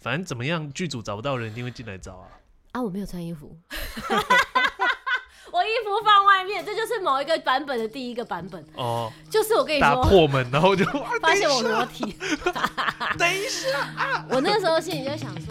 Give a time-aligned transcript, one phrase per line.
[0.00, 2.28] 反正怎么样，剧组找不到人，一定会进来找啊。
[2.72, 3.54] 啊，我没有穿衣服，
[5.52, 9.12] 我衣服放外面，这就是某一个版本的第一个版本哦。
[9.28, 10.84] 就是我跟你说，打破门，然后就
[11.20, 12.16] 发现我裸体。
[13.18, 14.24] 等一下啊！
[14.30, 15.49] 我那个时候心里就想说。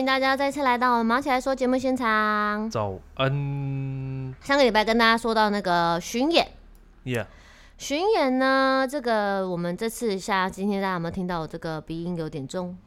[0.00, 2.70] 迎大家再次来到我们卯起来说节目现场。
[2.70, 4.34] 早安。
[4.40, 6.48] 上个礼拜跟大家说到那个巡演
[7.04, 7.26] ，Yeah，
[7.76, 12.78] 巡演呢，这个我们这次下今天大家有没有听到我这个鼻音有点重？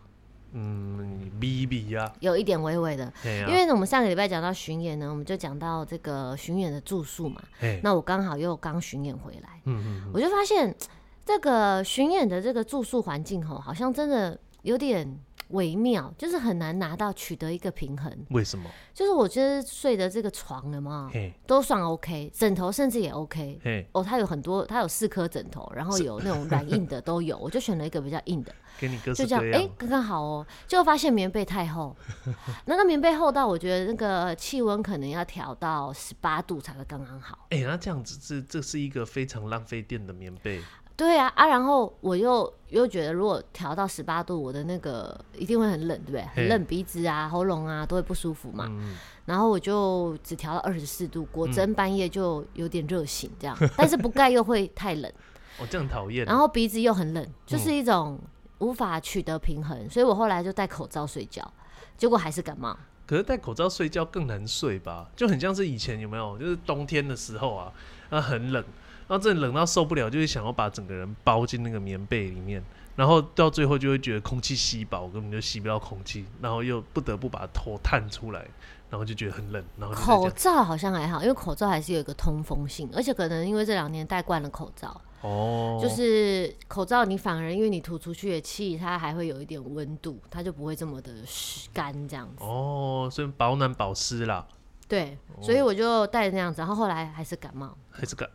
[0.53, 3.13] 嗯，鼻鼻呀，有一点微微的。
[3.23, 3.47] Yeah.
[3.47, 7.43] 因为我们上个礼拜讲到巡演呢，我们就讲到这个巡演的住宿嘛。
[7.83, 10.75] 那我刚好又刚巡演回来，嗯嗯，我就发现
[11.23, 15.19] 这个巡演的这个住宿环境吼，好像真的有点。
[15.53, 18.11] 微妙，就是很难拿到取得一个平衡。
[18.29, 18.69] 为什么？
[18.93, 21.11] 就是我觉得睡的这个床了嘛
[21.47, 23.87] 都算 OK，枕头甚至也 OK。
[23.93, 30.45] 哦，它有很多，它有四颗枕头，然后有那种软硬的都有， 我就选了一个比较硬的，给你哥就这样，哎、欸，刚刚好哦。
[30.67, 31.95] 结果发现棉被太厚，
[32.65, 37.47] 那个棉被厚到我觉得那个气温可能要调到十八度才会刚刚好。
[37.49, 40.61] 哎、欸，那这样子，这这是一个非常浪费电的棉被。
[40.95, 46.21] 对啊啊，然后我又又觉得，如果调到十八度，我的那个一定会很冷，对不对？
[46.35, 48.67] 很冷，鼻子啊、喉咙啊都会不舒服嘛。
[48.69, 55.11] 嗯、然后我就只调到二十四度，果真半夜就有点热醒这样，嗯、但是不盖又会太冷。
[55.57, 56.25] 我、哦、这样讨厌。
[56.25, 58.19] 然后鼻子又很冷，就是一种
[58.59, 61.51] 无法取得平衡，嗯、所以我后来就戴口罩睡觉，
[61.97, 62.77] 结果还是感冒。
[63.05, 65.09] 可是戴口罩睡觉更难睡吧？
[65.15, 66.37] 就很像是以前有没有？
[66.37, 67.73] 就是冬天的时候啊，
[68.11, 68.63] 那很冷。
[69.07, 72.63] 然后真的冷到受不了，就会想要把整个人包进那个棉被里面，
[72.95, 78.45] 然后到最后就会觉得空气稀薄，根本就吸不到空气，然后又不得不把头探出来，
[78.89, 79.63] 然后就觉得很冷。
[79.77, 92.43] 然后口罩好像还好，因为口罩还是有一个通风性，而且可能因为这两年戴惯了口罩，哦，就是口罩你反而因为你吐出去的气，它还会有一点温度，它就不会这么的湿干这样子。
[92.43, 94.47] 哦，所以保暖保湿啦。
[94.93, 98.29] 对，所以我就带着那样子，然后后来还是感冒，还是感，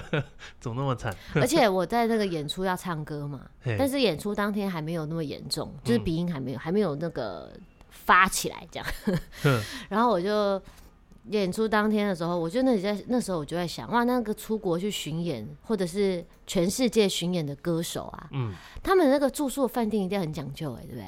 [0.60, 1.10] 怎么那么惨？
[1.36, 3.40] 而且我在那个演出要唱歌嘛，
[3.78, 7.50] 但是演出当天还没有那么严重，就是鼻音还没有，还没有那个
[7.88, 8.86] 发起来这样。
[9.88, 10.60] 然后我就
[11.30, 21.06] 演出当天的时候，我就那里在那时候我就在想，哇，那个出国去巡演或者是全世界巡演的歌手啊，嗯，他们那个住宿饭店一定要很讲究，哎，对不对？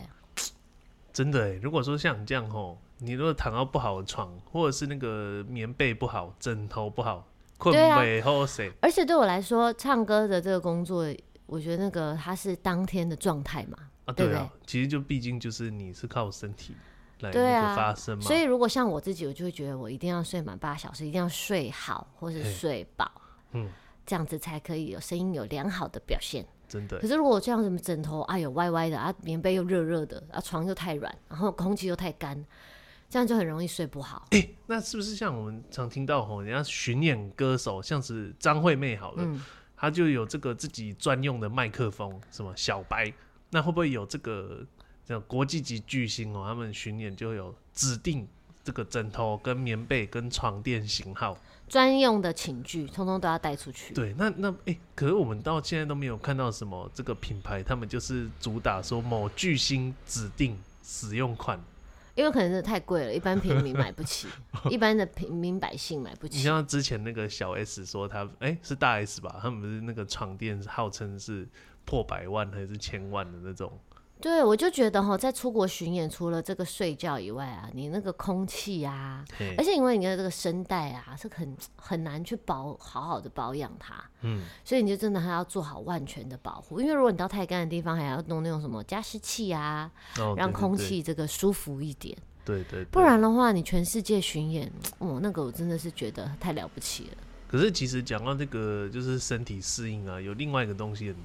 [1.13, 2.79] 真的哎，如果说像你这样吼。
[2.99, 7.27] 你如果躺到不好的床，或者是那个棉被不好，枕头不好，
[7.59, 8.73] 困美后谁？
[8.81, 11.07] 而且对我来说，唱歌的这个工作，
[11.45, 14.51] 我觉得那个它是当天的状态嘛，啊，对啊？
[14.67, 16.75] 其实就毕竟就是你是靠身体
[17.21, 18.25] 来那个发声嘛。
[18.25, 23.11] 所以如果像我自己，我就会觉得我一定要睡满八小时，一定要睡好或是睡饱，
[23.53, 23.69] 嗯，
[24.07, 26.47] 这样子才可以有声音有良好的表现。
[26.67, 26.99] 真的。
[26.99, 32.43] 可是如果这样子枕头啊有歪歪的啊，棉被又热热的啊，床又太软，然后空气又太干。
[33.09, 34.27] 这样就很容易睡不好。
[34.31, 39.43] 哎、欸，那是不是像我们常听到吼，人家巡演歌手像是张惠妹好了，嗯、
[39.77, 43.13] 他就有这个自己专用的麦克风，什么小白？
[43.51, 44.67] 那会不会有这个
[45.05, 46.45] 这样国际级巨星哦？
[46.47, 48.27] 他们巡演就有指定
[48.65, 51.39] 这个枕头、跟棉被、跟床垫型号，
[51.69, 53.95] 专用的寝具，通通都要带出去。
[53.95, 61.63] 对，那那哎、欸，可是我们到现在都没有看到什么这个品牌，他们就是主打说某巨星指定使用款。
[62.17, 64.27] 因为可能是太贵了，一般平民买不起，
[64.69, 66.39] 一般的平民百姓买不起。
[66.39, 69.39] 你像之前那个小 S 说他，哎、欸，是大 S 吧？
[69.41, 71.47] 他们不是那个床垫号称是
[71.85, 73.79] 破百万还是千万的那种。
[74.21, 79.25] 对，我就觉得哈，在出国巡演，除了这个睡觉以外啊，你那个空气啊，
[79.59, 86.81] 而且因为你的这个声带啊，是很很难去保好好的保养它，嗯，所以你就真的还要做好万全的保护。
[86.81, 92.17] 因为如果你到太干的地方，还要弄那种什么加湿器啊，哦、让空气这个舒服一点。
[92.45, 97.17] 对对，对，不然的话，你全世界巡演，哦，那个我真的是觉得太了不起了。
[97.49, 101.17] 可是其实讲到这个，就是身体适应啊，有另外一个东西很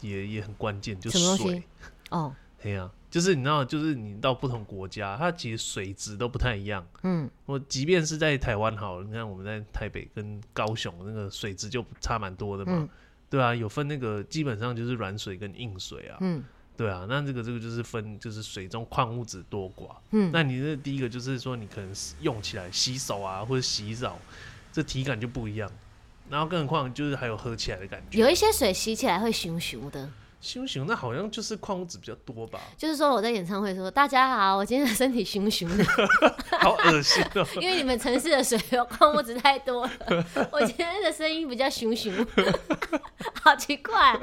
[0.00, 1.26] 也也很关键，就是水。
[1.26, 1.62] 什么东西？
[2.10, 6.86] 哦，对呀，就是你知道，就是你到不同国家，它其实水质都不太一样。
[7.02, 12.72] 嗯，我即便是在台湾好了，你看我们在台北跟高雄那个水质就差蛮多的嘛。
[12.74, 12.88] 嗯、
[13.30, 16.18] 对啊，有分那个基本上就是软水跟硬水啊。
[16.20, 16.42] 嗯，
[16.76, 19.96] 对啊，那这个这个就是分就是水中矿物质多寡。
[20.10, 21.90] 嗯，那你这第一个就是说你可能
[22.20, 24.18] 用起来洗手啊或者洗澡，
[24.72, 25.70] 这体感就不一样。
[26.30, 30.10] 然后更何况就是还有喝起来的感觉，有一些水洗起来会熊熊的。
[30.40, 32.60] 熊熊，那好像就是矿物质比较多吧？
[32.76, 35.84] 就是说我在演唱会说：“大家好，我今天的身体熊熊的，
[36.60, 37.44] 好恶心哦。
[37.60, 39.90] ”因为你们城市的水有矿物质太多了，
[40.52, 42.12] 我今天的声音比较熊熊，
[43.42, 44.16] 好奇怪。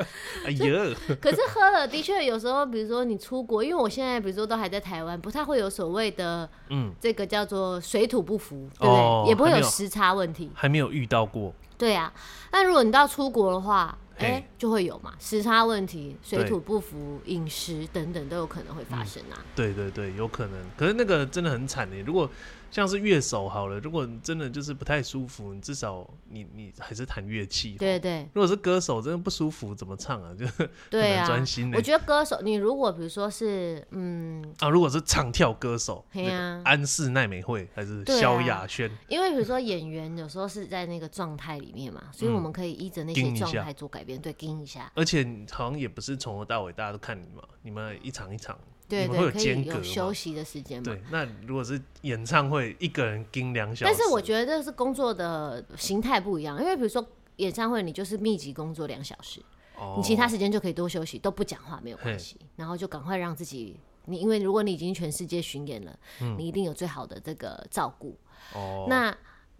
[0.45, 8.89] 哎呀，可是喝了的确有时候，比如说你出国，因为我现在比如说都还在台湾，不太会有所谓的嗯，这个叫做水土不服，对不对？
[8.89, 11.53] 哦、也不会有时差问题，还没有遇到过。
[11.77, 12.13] 对啊，
[12.53, 13.97] 那如果你到出国的话。
[14.17, 19.35] 哎、欸，就会有嘛，时差问题、水土不服、饮食等等都有可能会发生啊。
[19.38, 20.59] 嗯、对对对，有可能。
[20.77, 22.29] 可是那个真的很惨的，如果。
[22.75, 27.77] 像是乐手好了，如果你真的就是不太舒服，你至少你你还是弹乐器。
[27.80, 28.27] 对对。
[28.33, 30.36] 如果是歌手，真的不舒服怎么唱啊？
[30.38, 30.45] 就
[30.92, 31.74] 对啊，专心。
[31.74, 38.92] 我觉得歌手，你如果比如说是嗯啊，如果是唱跳歌手，对啊，安室奈美惠还是萧亚轩？
[39.07, 44.92] 因为比如说演员有时候是在那个状态里面嘛， 所以我们可以依着那些状态做改变，对，盯一下。
[44.95, 48.60] 而且好像也不是从头到尾大家都看你嘛，你们一场一场。
[48.87, 50.85] 对对，可以有休息的时间嘛？
[50.85, 53.91] 对，那如果是演唱会，一个人盯两小时。
[53.91, 57.05] 但是我觉得这是工作的形态不一样，因为比如说
[57.37, 59.41] 演唱会，你就是密集工作两小时，
[59.75, 68.15] 哦、你其他时间就可以多休息，都不讲话没有关系，然后就赶快让自己，你因为如果你已经全世界巡演了，嗯、你一定有最好的这个照顾。
[68.53, 69.11] 哦，那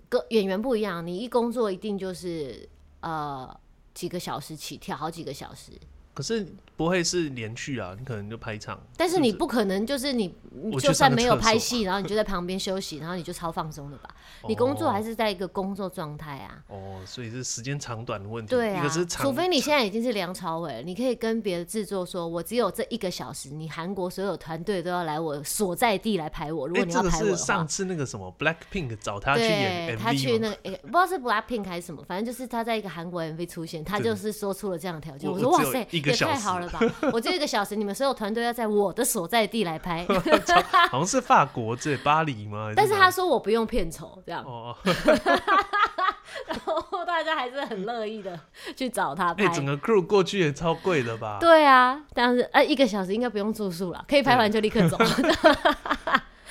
[0.10, 2.70] 个演员不一样，你一工作一定就是
[3.00, 3.60] 呃
[3.96, 5.72] 几个小时起跳，好几个小时。
[6.16, 6.48] 可是
[6.78, 8.82] 不会是连续啊，你可能就拍一场。
[8.96, 10.34] 但是你不可能就是你，
[10.80, 14.10] 就算没有拍戏，然后你就在旁边休息，然后你就超放松的吧？
[14.48, 16.64] 你工作还是在一个工作状态啊。
[16.70, 18.50] 哦，所以是时间长短的问题。
[18.50, 26.66] 对啊，除非你现在已经是梁朝伟，你可以跟别的制作说，我只有这一个小时，你韩国所有团队都要来我所在地来拍我。
[26.66, 35.30] 如果你要拍我的话，上次那个什么 Black Pink 找他去演 MV，他去那个不知道是 Black Pink 还是什么，反正就是他在一个韩国 MV 出现，他就是说出了这样的条件。
[35.30, 35.86] 我说哇塞。
[36.06, 36.80] 也太好了吧！
[37.14, 40.06] 我这一个小时，你们所有团队要在我的所在地来拍
[40.90, 42.72] 好像是法国这巴黎吗？
[42.76, 44.44] 但是他说我不用片酬，这样。
[44.44, 44.76] 哦。
[46.48, 48.38] 然后大家还是很乐意的
[48.76, 49.46] 去找他拍。
[49.46, 51.38] 哎，整个 crew 过去也超贵的吧？
[51.40, 54.98] 对啊，但是呃，一个小时应该不用住宿了，可以拍完就立刻走。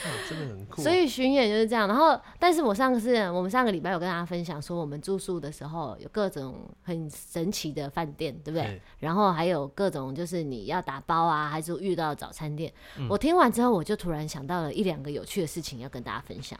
[0.04, 1.88] 哦、真的很酷，所以巡演就是这样。
[1.88, 8.80] 然后，但是我上个是我们上个礼拜有跟大家分享说，我们住宿的时候有各种很神奇的饭店，对不对？
[8.98, 12.72] 然后还有各种就是你要打包啊，还是遇到早餐店。
[12.98, 16.58] 嗯、我听完之后，我就突然想到了一两个有趣的事情要跟大家分享。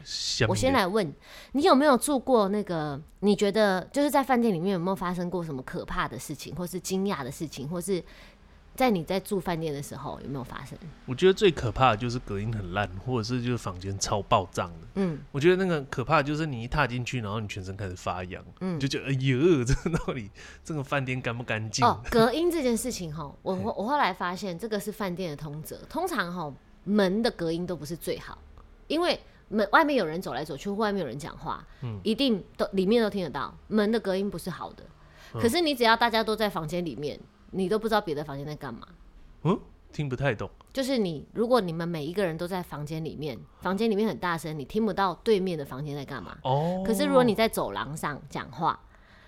[0.49, 1.12] 我先来问
[1.52, 3.00] 你有没有住过那个？
[3.20, 8.02] 你觉得就是在饭店里面有没有发生过什么可怕的事情，或是惊讶的事情，或是？
[8.75, 10.76] 在你在住饭店的时候有没有发生？
[11.06, 14.88] 我觉得最可怕的就是隔音很烂，或者是就是房间超爆脏的。
[14.94, 20.29] 嗯，我觉得那个可怕的就是你一踏进去，然后你全身开始发痒，嗯，就觉得哎呦，这个到底
[20.65, 21.87] 这个饭店干不干净？
[21.87, 28.37] 哦， 隔音这件事情哈，我我后来发现这个是饭店的通则，通常哈门的隔音都不是最好，
[28.88, 34.85] 因为门外面有人走来走去，外面有人讲话，嗯，一定都里面都听得到，门的隔音不是好的。
[35.35, 37.20] 可是你只要大家都在房间里面。
[37.55, 38.87] 你都不知道别的房间在干嘛？
[39.45, 39.59] 嗯，
[39.93, 40.51] 听不太懂。
[40.73, 46.37] 就是你，如果你们每一个人都在房间里面，房间里面很大声，你听不到对面的房间在干嘛。
[46.43, 46.83] 哦。
[46.85, 48.79] 可是如果你在走廊上讲话，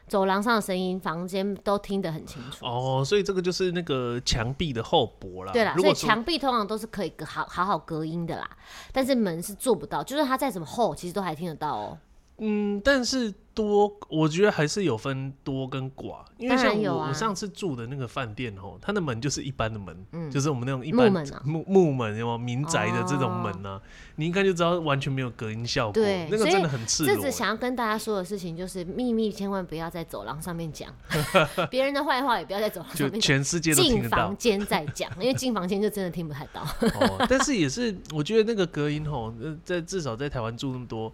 [0.08, 2.64] 走廊上的声音，房间都听得很清楚。
[2.64, 5.52] 哦，所以这个就是那个墙壁的厚薄啦。
[5.52, 8.48] 对啦，所以墙壁通常都是可以隔好好好隔音的啦，
[8.92, 11.98] 但是门是做不到，就是它再怎么厚，其实都还听得到哦。
[12.38, 13.32] 嗯，但是。
[13.56, 23.80] 多，我觉得还是有分多跟寡，因为像我、啊、我上次住的那个饭店哦，它的门就是一般的门，嗯、就是我们那种一般木门、啊、木木门，有没有民宅的这种门呢、啊？
[23.80, 23.82] 哦、
[24.16, 27.14] 你应该就知道完全没有隔音效果，对，那个真的很刺裸。
[27.14, 30.94] 这次想要跟大家说的事情就是，秘密千万不要在走廊上面讲，
[31.70, 34.18] 别人的坏话也不要在走廊上面讲，全世界都听得到。
[34.18, 36.60] 进房间在讲，因为进房间就真的听不太到。
[37.00, 39.32] 哦，但是也是，我觉得那个隔音吼，
[39.64, 41.10] 在至少在台湾住那么多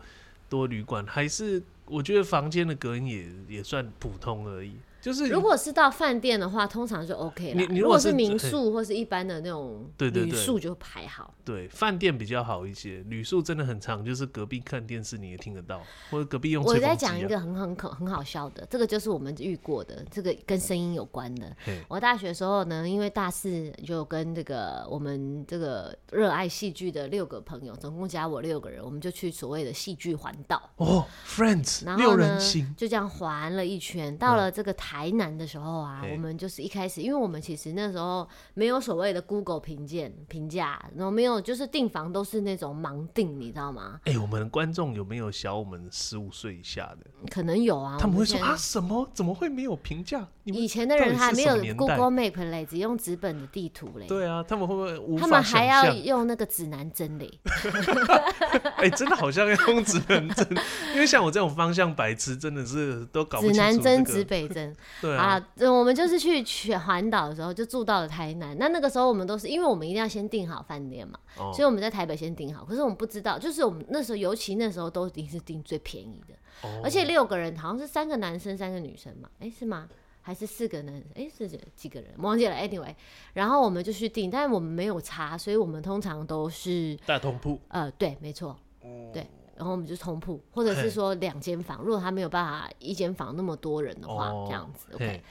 [0.53, 1.63] 多旅馆，还是。
[1.87, 4.77] 我觉得房间的隔音也也算普通而已。
[5.03, 7.61] 就是如果是到饭店的话，通常就 OK 了。
[7.61, 11.35] 你你如果是民宿或是一般的那种旅宿，就排好。
[11.45, 16.63] 对，饭店比较好一些，旅宿真的很长，就是隔壁看电视你也听得到，或者隔壁用。
[16.63, 21.53] 我在讲一个很很可很好笑的，这个就是我们遇过的，这个跟声音有关的。
[21.89, 30.71] 我大学的时候呢，因为大四就跟这个我们这个热爱戏剧的六个朋友，总共加我六个人，我们就去所谓的戏剧环岛。
[30.77, 34.92] 哦，Friends，六人行，就这样环了一圈，到了这个台。
[34.93, 43.99] 台南的时候啊，我们就是一开始，因为我们其实那时候没有所谓的 Google 评鉴评价，然后没有就是订房都是那种盲订，你知道吗？
[44.05, 47.07] 哎、欸，我们观众有没有小我们十五岁以下的？
[47.31, 49.09] 可能有啊，他们会说啊，什么？
[49.15, 50.29] 怎么会没有评价？
[50.45, 54.07] 以前的人还没有 Google Map 嘞，只用纸本的地图嘞。
[54.07, 55.23] 对啊，他们会不会无法？
[55.23, 57.31] 他们还要用那个指南针嘞。
[58.77, 60.47] 哎、欸，真的好像要用指南针，
[60.93, 63.73] 因为像我这种方向白痴，真的是都搞不清楚、这个。
[63.73, 64.77] 指南针、指北针。
[65.01, 68.57] 对啊，啊，我们就是去去环岛的时候，就住到了台南。
[68.59, 72.65] 那那个时候我们都是，因为我们一定要先订好饭店嘛、哦，所以我们在台北先订好。
[72.65, 76.35] 可是我们不知道，就是我们那时候，尤其那时候都一定是订最便宜的、
[76.69, 76.81] 哦。
[76.85, 79.29] 而且六个人好像是三个男生，三个女生嘛？
[79.41, 79.89] 哎、欸，是吗？
[80.21, 81.05] 还是四个男生？
[81.17, 82.11] 哎、欸，是几个人？
[82.19, 82.55] 忘记了。
[82.55, 82.95] Anyway，
[83.33, 87.59] 然后我们就去订，但是我们没有查，所以我们通常都是大通铺。
[87.69, 89.27] 呃，对，没错、嗯，对。
[89.63, 91.81] 然后我们就通铺，或者是说两间房。
[91.83, 94.89] 如果他没有办法一间房那么多人的话，哦、这样子。
[94.95, 95.23] OK。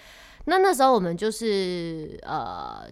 [0.45, 2.89] 那那时候我们就是呃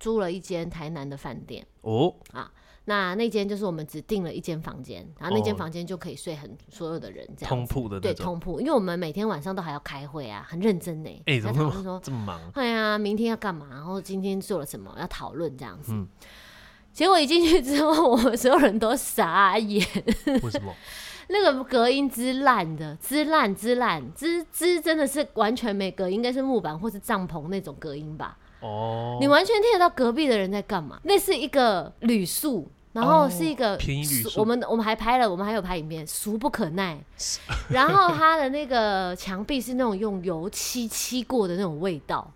[0.00, 2.50] 租了一间台南的饭店哦啊，
[2.86, 7.48] 那那间就是我们只订了一间房间，然后那间房间就可以睡很所有的人这样。
[7.48, 11.08] 通铺的对通铺，因为我们每天晚上都还要开会啊，很认真呢。
[11.26, 12.40] 哎、欸，怎么说这么忙？
[12.52, 13.68] 对啊，明天要干嘛？
[13.70, 14.92] 然后今天做了什么？
[14.98, 15.92] 要讨论这样子。
[15.92, 16.08] 嗯
[16.92, 19.86] 结果一进去之后，我们所有人都傻眼。
[20.26, 20.74] 为什么？
[21.28, 28.36] 那个隔音之烂的，之烂之烂，之之真的是完全没隔音，应该是木板或是帐篷那种隔音吧。
[28.60, 29.16] 哦。
[29.18, 31.00] 你完全听得到隔壁的人在干嘛？
[31.04, 34.38] 那是一个旅宿，然后是一个、哦、便宜旅宿。
[34.38, 37.02] 我们我们还拍了，我们还有拍影片，俗不可耐。
[37.70, 42.30] 然后它的那个墙壁是那种用油漆漆过的那种味道，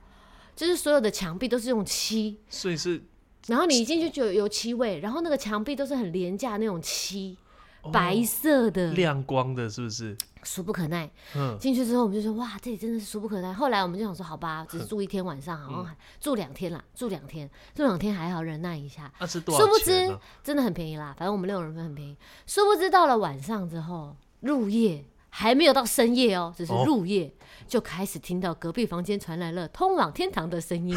[0.54, 3.02] 就是所有的墙壁都是用漆，所以是。
[3.46, 7.36] 然后你一进去就有油漆味，然后那个墙壁都是很廉价那种漆，
[7.82, 10.16] 哦，白色的，亮光的，是不是？
[10.42, 11.10] 俗不可耐。
[11.34, 13.52] 嗯，进去之后我们就说哇，这里真的是俗不可耐。
[13.52, 19.12] 后来我们就想说，好吧，只是住一天晚上，好像还住两天啦，住两天，住两天还好忍耐一下。
[19.18, 19.66] 那是多少钱？
[19.66, 22.16] 殊不知真的很便宜啦，反正我们六人份很便宜。
[22.46, 25.04] 殊不知到了晚上之后入夜。
[25.38, 27.30] 还没有到深夜哦，只是入夜、哦、
[27.68, 30.96] 就开始听到隔壁房间传来了通往天堂的声音，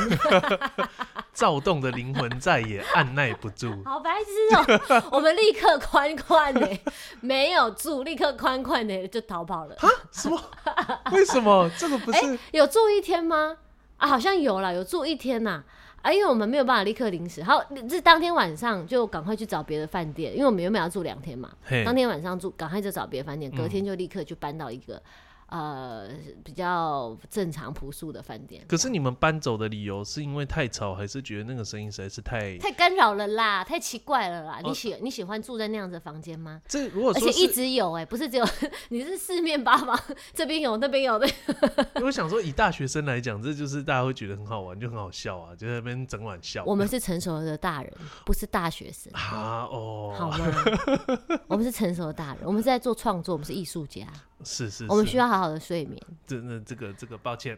[1.34, 3.70] 躁动的灵魂再也按耐不住。
[3.84, 4.56] 好白痴
[4.94, 5.04] 哦！
[5.12, 6.80] 我们立刻宽宽的，
[7.20, 9.76] 没有住，立刻宽宽的就逃跑了。
[9.80, 9.90] 啊？
[10.10, 10.42] 什么？
[11.12, 11.70] 为什么？
[11.78, 13.58] 这个不是、 欸、有住一天吗？
[13.98, 15.64] 啊，好像有了，有住一天呐、啊。
[16.02, 21.52] 啊，因为我们没有办法立刻临时，好，这当天晚上就赶快去找别的饭店，因为我们原本要住两天嘛，
[21.86, 24.96] 当天晚上住，赶快就找别的饭店，隔天就立刻就搬到一个。
[24.96, 25.02] 嗯
[25.50, 26.08] 呃，
[26.44, 28.64] 比较正常朴素的饭店。
[28.68, 34.60] 可是你们搬走的理由是因为太吵，还是觉得那个声音实在是太太干扰了啦，太奇怪了啦？
[34.64, 36.62] 哦、你喜你喜欢住在那样子的房间吗？
[36.68, 38.46] 这如果说而且一直有哎、欸，不是只有
[38.90, 40.00] 你是四面八方，
[40.34, 41.28] 这边有那边有的。
[42.04, 46.64] 我想说，以大学生来讲，这就是大家会觉得很好玩，就很好笑啊，就在那边整晚笑。
[46.66, 47.92] 我们是成熟的大人，
[48.26, 50.38] 不是大学生啊哦，好吗？
[51.48, 54.06] 我们是成熟的大人，我们是在做创作，我们是艺术家。
[54.44, 56.02] 是，是是，我们需要好好的睡眠。
[56.26, 57.58] 真的，这个这个，抱歉。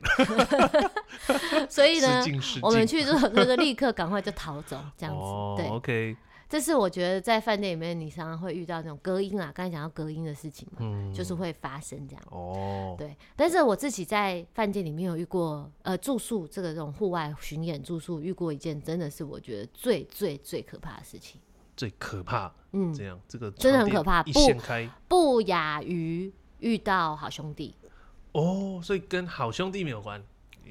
[1.70, 2.24] 所以呢，
[2.62, 5.22] 我们去之后，那个立刻赶快就逃走，这样子。
[5.22, 6.18] 哦、对，OK。
[6.50, 12.22] 这是我觉得在饭店里面，你常常会遇到那种隔音啊，刚才讲到隔音的事情嘛，嗯，就是会发生这样。
[12.30, 13.16] 哦，对。
[13.38, 21.40] 但是我自己在饭店里面有遇过，呃，住宿这个这种户外巡演住宿，遇过一件真的是我觉得最最最可怕的事情。
[21.78, 24.32] 最可怕，嗯，这样这个真的很可怕，不
[25.08, 26.34] 不亚于。
[26.62, 27.76] 遇到好兄弟
[28.32, 30.24] 哦，所以跟好兄弟没有关，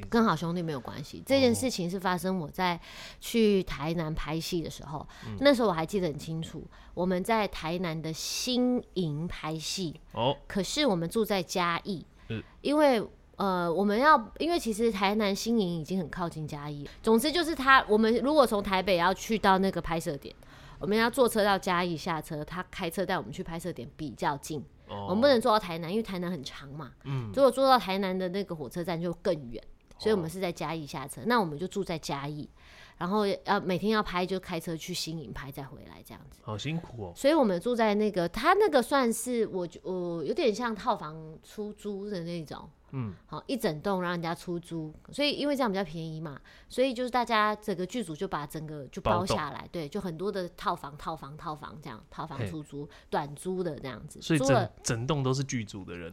[0.08, 1.22] 跟好兄弟没有关系。
[1.26, 2.80] 这件事情是发生我在
[3.20, 6.66] 去台南拍戏的时候，嗯，那时候我还记得很清楚。
[6.94, 13.02] 我们在台南的新营拍戏哦，可是我们住在嘉义，嗯，因为
[13.36, 16.88] 呃，我们要因为其实台南新营已经很靠近嘉义。
[17.02, 20.34] 总之就是他，我们如果从台北要去到那个拍摄点，
[20.78, 24.62] 我们要坐车到嘉义下车，他开车带我们去拍摄点比较近。
[24.90, 26.92] 我们不能坐到台南，因为台南很长嘛。
[27.04, 27.30] 嗯。
[27.34, 29.62] 如果坐到台南的那个火车站就更远，
[30.00, 31.20] 所以我们是在嘉义下车。
[31.26, 32.48] 那我们就住在嘉义，
[32.96, 36.40] 然后要每天要拍就开车去新营拍再回来这样子。
[36.42, 37.12] 好辛苦哦。
[37.14, 42.68] 所以我们住在那个，他那个算是我我有点像套房出租的那种。
[42.92, 56.12] 嗯，好，一整栋让人家出租，所以因为这样比较便宜嘛，所以就是大家整个剧组就把整个就包下来，对，就很多的套房、套房、套房这样，套房出租、短租的这样子，所以整整栋都是剧组的人。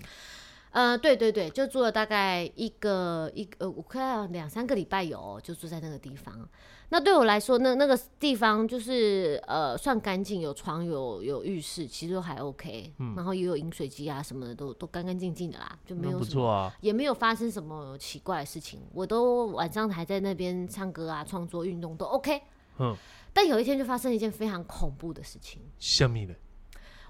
[0.71, 6.47] 呃，对对对，就住了大概一个一个，我看两三个礼拜有，就住在那个地方。
[6.89, 18.81] 那对我来说，那那个地方就是呃算干净，有床有有浴室，其实都还 OK，嗯，然后也有饮水机啊什么的，都都干干净净的啦，就没有什么，啊、也没有发生什么奇怪的事情。
[18.93, 22.41] 我都晚上还在那边唱歌啊、创作、运动都 OK。
[22.79, 22.95] 嗯，
[23.33, 25.61] 但有一天就发生一件非常恐怖的事情。
[25.79, 26.35] 什么呢？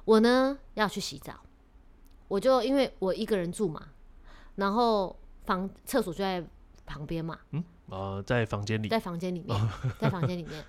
[0.05, 1.33] 我呢要去洗澡，
[2.27, 3.87] 我就因为我一个人住嘛，
[4.55, 5.15] 然后
[5.45, 6.43] 房厕所就在
[6.85, 7.63] 旁边嘛，嗯。
[7.89, 10.61] 呃，在房间里，在房间里面， 在房间里面，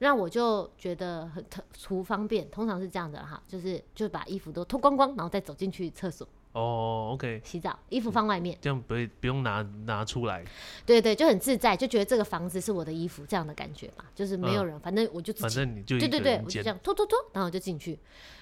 [0.00, 6.28] 那我就觉得很特图方便，通常是这样的哈，就是就把衣服都脱光光，然后再走进去厕所。
[6.52, 10.44] 哦，OK，洗澡，衣服放外面，这样不会不用拿拿出来。
[10.84, 17.98] 对对，就很自在，就觉得这个房子是我的衣服这样的感觉嘛，就是没有人，嗯、反正我就自己，反正你就对对对，我就这样脱脱脱，然后我就进去，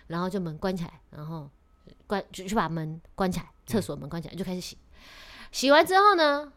[0.08, 1.49] 然后就门关起来，然后
[2.06, 4.78] 关就去把门关起来，厕所门关起来，嗯、就开始洗。
[5.50, 6.52] 洗完之后呢？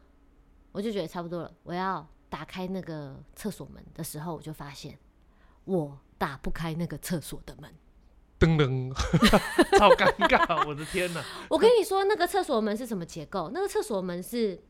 [0.72, 4.98] 我就觉得差不多了，我要打开那个厕所门的时候，我就发现
[5.66, 7.74] 我打不开那个厕所的门，
[8.40, 8.94] 噔噔，
[9.80, 10.68] 超尴尬！
[10.68, 11.24] 我的天哪！
[11.50, 13.50] 我跟你说，那个厕所门是什么结构？
[13.52, 14.62] 那个厕所门是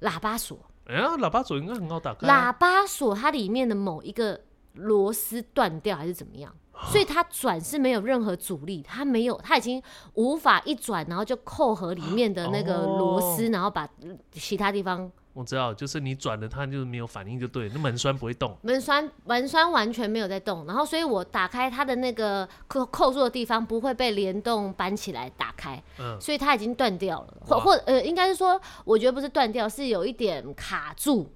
[0.00, 0.58] 喇叭锁。
[0.86, 2.26] 哎呀，喇叭锁应该很好打开。
[2.26, 4.40] 喇叭锁它里面的某一个
[4.74, 6.52] 螺丝断掉还是怎么样？
[6.90, 9.82] 所以它转是没有任何阻力，它没有，它已经
[10.14, 13.88] 无法一转，然后就扣合里面的那个螺丝，哦、然后把
[14.32, 15.10] 其他地方。
[15.34, 18.54] 我知道，就是你转了它就是没有反应就对，那门栓不会动。
[18.60, 31.32] 门栓门栓完全没有在动，然后所以我打开它的那个扣扣住的地方不会被联动扳起来打开，嗯，所以它已经断掉了，或或呃应该是说，我觉得不是断掉，是有一点卡住。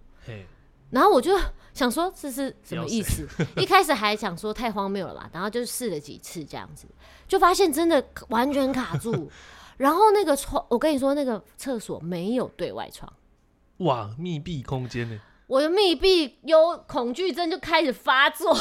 [0.87, 1.39] 嘿，然后我就。
[1.77, 3.29] 想说这是什么意思？
[3.55, 6.87] 一开始还想说太荒谬了吧，然后就试了几次这样子，
[7.29, 9.31] 就发现真的完全卡住。
[9.77, 13.13] 然后那个窗，我跟你说，那个厕所没有对外窗。
[13.81, 15.21] 哇，密闭空间呢？
[15.49, 18.57] 我的密闭有恐惧症就开始发作，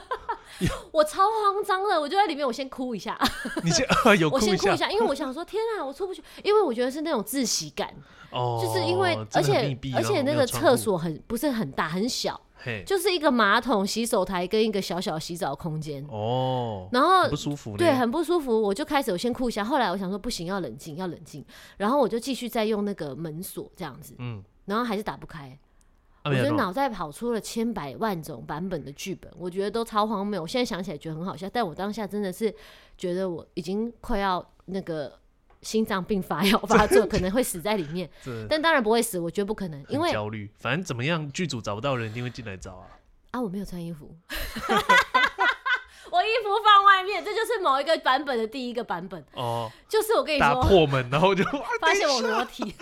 [0.92, 3.20] 我超慌张的，我就在里面，我先哭一下。
[3.62, 3.86] 你先
[4.18, 4.50] 有哭一下？
[4.52, 7.94] 我先哭一下，因为我想说，天啊，我出不去，因为我觉得是那种窒息感。
[8.30, 12.40] 哦，就是因为，而且而且那个厕所很不是很大，很小，
[12.86, 16.04] 就是一个马桶、洗手台跟一个小小洗澡空间。
[16.08, 18.62] 哦，然后不舒服，对，很不舒服。
[18.62, 21.44] 我就开始我先哭一下，后来我想说不行，要冷静，要冷静。
[21.76, 25.58] 然后我就继续再用那个门锁这样子，嗯，然后还是打不开。
[26.24, 30.42] 我觉得脑袋跑出了千百万种版本的剧本，我觉得都超荒谬。
[30.42, 32.54] 我现在想起来觉得很好笑，但我当下真的是
[32.96, 35.18] 觉得我已经快要那个。
[35.62, 38.08] 心脏病发要发作， 可能会死在里面，
[38.48, 40.50] 但当然不会死，我觉得不可能，因为焦虑。
[40.58, 42.86] 反正怎么样，剧组找不到人，一定会进来找啊。
[43.32, 44.10] 啊，我没有穿衣服，
[46.10, 49.70] 我衣服放外面，这就是某一个版本的第一个版本哦。
[49.88, 51.44] 就是我跟你说，打破门，然后就
[51.80, 52.64] 发现我裸体。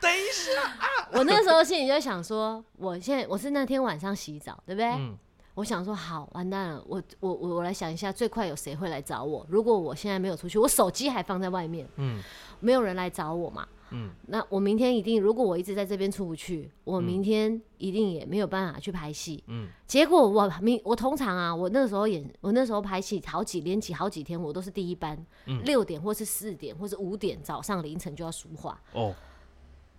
[0.00, 1.08] 等一下啊！
[1.12, 4.88] 我那时候心里就想说，我现在我是那天晚上洗澡，对不对？
[4.88, 5.16] 嗯。
[5.54, 9.46] 我想说好，完蛋了，我我我我来想一下，最快有谁会来找我？
[9.48, 12.20] 如果我现在没有出去，我手机还放在外面，嗯，
[12.58, 29.14] 没有人来找我嘛，嗯，那我明天一定，如果我一直在这边出不去，我明天一定也没有办法去拍戏，嗯，结果我明我通常啊，我那个时候演，我那时候拍戏好几连几好几天，我都是第一班，嗯，六点或是四点或是五点早上凌晨就要梳化，哦，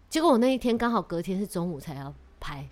[0.09, 2.13] 结果我那一天刚好隔天是中午才要。
[2.45, 2.63] 拍，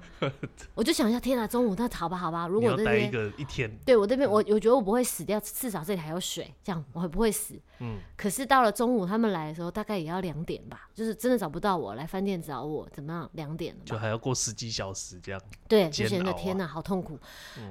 [0.74, 7.60] 我就想一下，天啊，中午那好吧，好吧，如果这边一个一天，对我这边，我我觉得我不会死掉，至少这里还有水，这样我还不会死。
[7.80, 13.30] 嗯，可是到了中午他们来的时候，大概也要两点吧，就是真的找不到我，来饭店找我，怎么样？
[13.34, 15.40] 两点了，就还要过十几小时这样。
[15.68, 17.18] 对，就觉得天哪，好痛苦。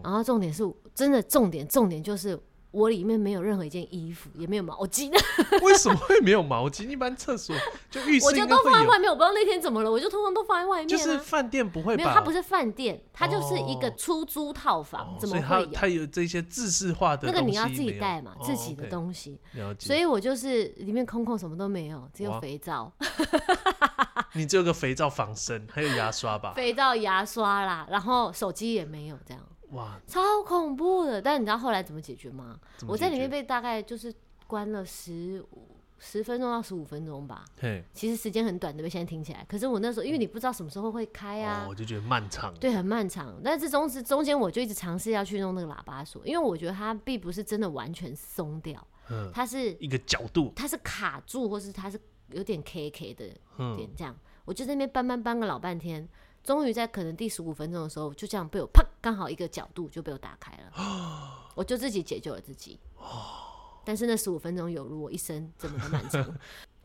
[0.03, 2.39] 然后重点是，真的重点，重点就是。
[2.73, 5.11] 我里面没有任何一件衣服，也没有毛巾。
[5.61, 6.87] 为什么会没有毛巾？
[6.89, 7.55] 一般厕所
[7.91, 9.07] 就浴室，我就都放在外面。
[9.07, 10.87] 我不知道那天怎么了，我就通常都放在外面。
[10.87, 15.65] 就是饭店不会，没有，它不是饭店，它就是一个出租套房，怎么会有？
[15.67, 19.39] 它有这些制式化的，那个你要自己带嘛，自己的东西。
[19.77, 22.91] 所以我就是里面空空，什么都没有，只有肥皂。
[24.33, 26.53] 你只有个肥皂防身，还有牙刷吧？
[26.55, 29.43] 肥皂、牙刷啦，然后手机也没有，这样。
[29.73, 31.21] 哇，超恐怖的！
[31.21, 32.59] 但你知道后来怎么解决吗？
[32.87, 34.13] 我在里面被大概就是
[34.47, 37.43] 关了十五十分钟到十五分钟吧。
[37.59, 38.89] 对，其实时间很短，对不对？
[38.89, 42.53] 现在听起来，可是我那时候因为你不知道什么时候会开啊，我就觉得漫长。
[42.59, 43.35] 对，很漫长。
[43.43, 48.85] 但是中时中间我就一直尝试要去弄那个喇叭锁，因为我觉得它并不是真的完全松掉，
[49.33, 53.25] 它是一个角度，它是卡住，或是它是有点 K K 的
[53.75, 54.15] 点这样。
[54.45, 56.07] 我就在那边搬搬搬个老半天。
[56.43, 60.71] 终于在可能第十五分钟的时候，就这样被我啪，刚好一个角度就被我打开了，
[61.55, 62.77] 我就自己解救了自己。
[63.85, 66.25] 但是那十五分钟有如我一生这么的漫长，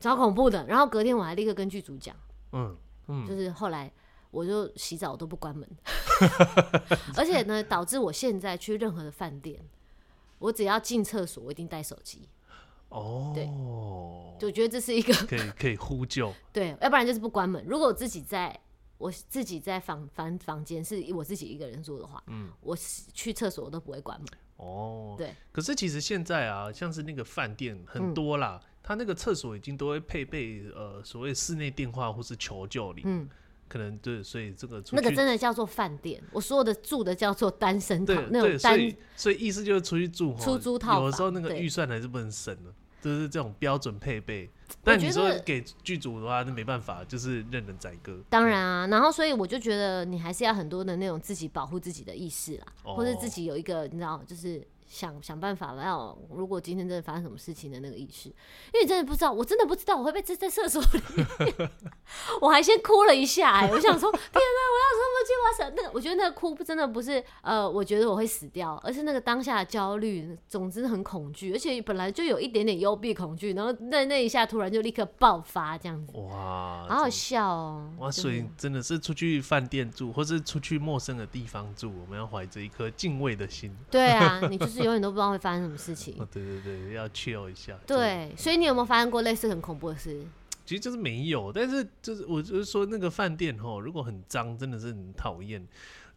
[0.00, 0.64] 超恐怖的。
[0.66, 2.14] 然后隔天我还立刻跟剧组讲，
[2.52, 2.76] 嗯
[3.08, 3.92] 嗯，就是后来
[4.30, 5.68] 我就洗澡都不关门，
[7.16, 9.60] 而且呢，导致我现在去任何的饭店，
[10.38, 12.28] 我只要进厕所，我一定带手机。
[12.90, 13.44] 哦，对，
[14.40, 17.64] 就觉得这是一个可以可以呼救， 对，要不然就是不关门。
[17.66, 18.60] 如果我自己在。
[18.98, 22.76] 我自己在房房房间是我自己一个人住的话，嗯，我
[23.14, 24.28] 去厕所我都不会关门。
[24.56, 25.34] 哦，对。
[25.52, 33.28] 可是其实现在啊，像是那个饭店很多啦，嗯、他那个厕所已经都会配备呃所谓室内电话或是求救铃，嗯，
[33.68, 44.48] 可能对，所以这个那个真的叫做饭店，我说的住的叫做单身套，那种单，所以，所以意思就是出去住出租套，有的时候那个预算还是不能省的，就是这种标准配备。
[44.84, 48.18] 但你说给剧组的话，那没办法，就是任人宰割。
[48.28, 54.66] 当然啊，然后所以我就觉得你还是要很多的那种自己保护自己的意识啦，哦、或者自己有一个你知道，就是。
[54.88, 61.68] 想想办法要，如果今天真的发生什么事情的那个意识，因为你真的不知道，我真的不知道我会被在 在厕所里，
[62.40, 65.52] 我还先哭了一下、欸，哎，我想说，天哪，我要什么计划？
[65.58, 84.77] 什那个，我觉得那个哭真的不是，呃，我觉得我会死掉，而是那个当下的焦虑，总之很恐惧，而且本来就有一点点幽闭恐惧，然后那那一下突然就立刻爆发，这样子，哇，好好笑哦、喔，哇，所以真的是出去饭店住，或是出去陌生的地方住，我们要怀着一颗敬畏的心，对啊，你就是。
[84.84, 86.14] 永远都不知道会发生什么事情。
[86.20, 87.78] 哦，对对对，要 chill 一下。
[87.86, 90.24] 对，所以你有没有发生过类似很恐怖的事？
[90.64, 95.66] 其实就是没有，但是就是我就是说那个饭店吼，如果很脏，真的是很讨厌。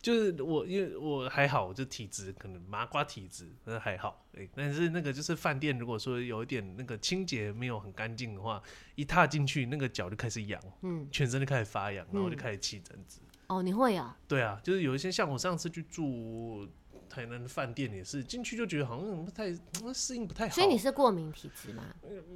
[0.01, 4.25] 就是我因为我还好，就体质可能麻瓜体质，那还好。
[4.35, 8.61] 哎，但是那个就是饭店，如果说有一点那个清洁没有很干净的话，
[8.95, 13.21] 一踏进去那个脚就开始痒，嗯，全身就开始发痒，然后就开始起疹子。
[13.47, 14.17] 哦，你会啊？
[14.27, 16.67] 对啊，就是有一些像我上次去住。
[17.11, 19.53] 台南的饭店也是进去就觉得好像不太
[19.93, 21.83] 适应不太好，所以你是过敏体质吗？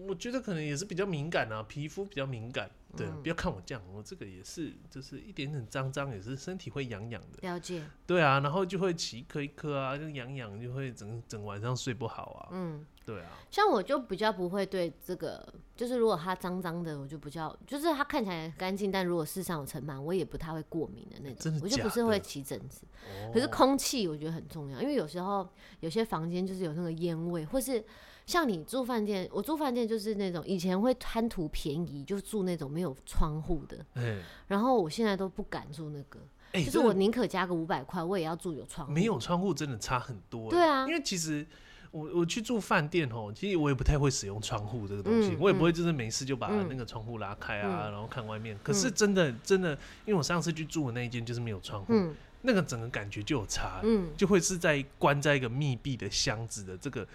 [0.05, 2.69] 我觉得可能也是比较敏感啊，皮肤比较敏感。
[2.95, 7.47] 对，嗯、不要看我这样，我这个也是，就是一点点脏脏，也是身体会痒痒的。
[7.47, 7.83] 了解。
[8.07, 12.49] 对啊，然后就会起一颗一颗啊，就痒痒，就会整整晚上睡不好啊。
[12.51, 13.31] 嗯，对啊。
[13.51, 21.37] 像我就比较不会对这个，就是如果它脏脏的，我就比较，就是它看起来干净，但如果世上有尘螨，我也不太会过敏的那种。
[21.39, 21.59] 真的？
[21.63, 22.85] 我就不是会起疹子。
[23.07, 25.47] 哦、可是空气我觉得很重要，因为有时候
[25.79, 27.83] 有些房间就是有那个烟味，或是。
[28.25, 33.85] 像你住饭店，我住饭店就是那种以前会贪图便宜，就住那种没有窗户的。
[33.93, 36.19] 嗯、然后我现在都不敢住那个，
[36.53, 38.91] 欸、就是我宁可加个五百块，我也要住有窗户。
[38.91, 40.49] 没有窗户真的差很多。
[40.49, 41.45] 对啊，因为其实
[41.91, 48.57] 我我去住饭店哦，其实我也不太会使用窗户这个东西，嗯、我也不会就是没事就把那个窗户拉开啊，嗯、然后看外面。
[48.63, 49.73] 可是真的真的，
[50.05, 57.07] 因为我上次去住的那一间就是没有窗户，嗯、那个整个感觉就有差，嗯，就会是在关在一个密闭的箱子的这个。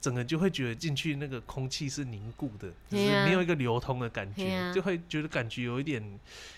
[0.00, 6.02] 整个就会觉得进去那个空气是凝固的，就是没有一个流通的感觉，啊、就会觉得感觉有一点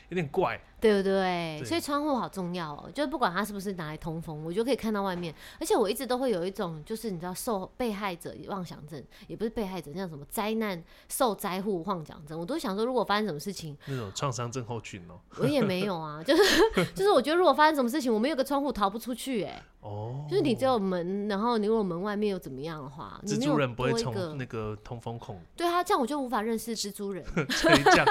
[0.09, 0.61] 有点怪。
[0.81, 1.59] 对不对？
[1.59, 5.35] 对，所以窗户好重要哦，就是不管它是不是拿来通风，我就可以看到外面。
[5.59, 12.39] 而且我一直都会有一种，就是你知道，受被害者妄想症，也不是被害者，叫什么灾难受灾户妄想症。
[12.39, 15.19] 我都想说，如果发生什么事情，那种创伤症候群哦。
[15.41, 25.41] 我也没有啊，就是就是，我觉得如果发生什么事情，我没有个窗户逃不出去，哎，哦，就是你只有门，然后你如果门外面又怎么样的话，蜘蛛人不会从那个通风孔。
[25.57, 27.25] 对啊，这样我就无法认识蜘蛛人。
[27.35, 28.07] 可以这样。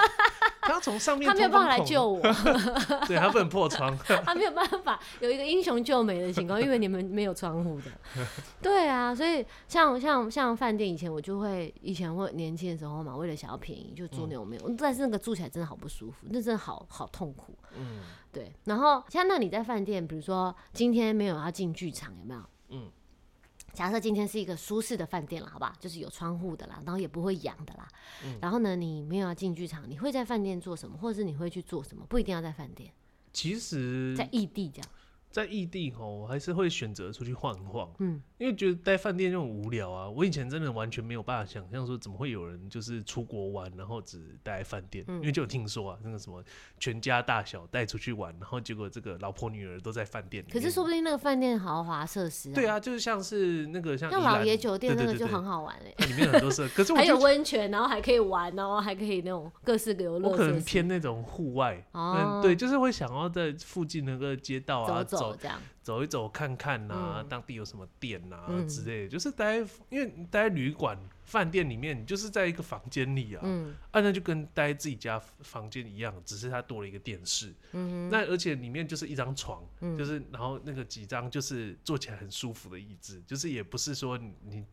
[0.68, 2.22] 他从上面，他没有办法来救我，
[3.08, 7.92] 对，他不能破窗， 他没有办法有一个英雄救美的情况，因为你们没有窗户的。
[8.62, 17.56] 对啊，所以像像像饭店以前我就会，以前会年轻的时候嘛，为了想要便宜就住那种没有，嗯、但是那个住起来真的好不舒服，那真的好好痛苦。
[17.78, 18.02] 嗯，
[18.32, 18.54] 对。
[18.66, 22.42] 然后像那你在饭店，比如说今天没有要进剧场，有没有？
[22.70, 22.92] 嗯。
[23.78, 27.88] 假设今天是一个舒适的饭店了，好吧，就是有窗户的啦，然后也不会痒的啦。
[28.26, 32.04] 嗯、然后呢，你没有要进剧场，你会在饭店做什么，或者是你会去做什么？
[32.10, 32.92] 不一定要在饭店。
[33.32, 34.90] 其实，在异地这样。
[35.38, 40.10] 在异地吼，我还是会选择出去晃一晃，嗯，因为觉得待饭店就很无聊啊。
[40.10, 46.44] 我以前真的完全没有办法想象说，怎么会有人就是出国玩，然后只待饭店，嗯、因为就有听说啊，那个什么
[46.80, 50.52] 全家大小带出去玩，然后结果这个老婆女儿都在饭店里。
[50.52, 52.56] 可是说不定那个饭店豪华设施啊。
[52.56, 60.28] 对啊，就是像是那个像像老爷酒店那个就很好玩哎，里面很多设，可是 我还有温泉，然后还可以玩，然后还可以那种各式各样的。
[60.28, 65.62] 我可能偏那种户外，哦、嗯，对，就是会想要在附近那个街道啊走走这样。
[65.82, 69.58] 走一走看看呐、啊，嗯、当地有什么店呐、啊嗯、之类的，就是待，
[69.90, 84.66] 因为待在旅馆、饭店里面，你就是在一个房间里啊，嗯，啊，那就跟待自己家房间一样，只是它多了一个电视，嗯，那而且里面就是一张床，嗯、就是然后那个几张就是坐起来很舒服的椅子，就是也不是说你。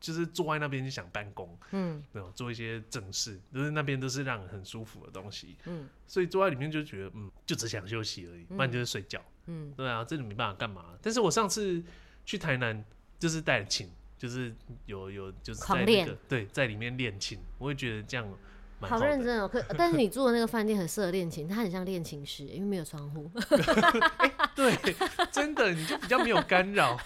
[0.00, 10.96] 就是坐在那边就想办公，嗯，对，做一些正事，就是那边都是让人很舒服的东西，嗯，所以坐在里面就觉得，嗯，就只想休息而已，不然就是睡觉，嗯，对啊，真的没办法干嘛。
[11.02, 11.82] 但是我上次
[12.24, 12.84] 去台南
[13.18, 14.54] 就是带了琴，就是
[14.86, 18.26] 有有就是在那个对在里面练琴，我会觉得这样。
[18.80, 23.30] 好认真哦，可 但是你住的那个饭店很适合练琴，它很像练琴室，因为没有窗户。
[24.18, 24.94] 欸、 对，
[25.32, 26.96] 真的你就比较没有干扰，